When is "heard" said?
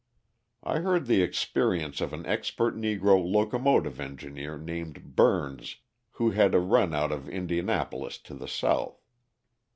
0.79-1.05